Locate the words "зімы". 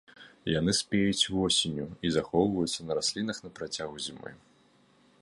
4.09-4.31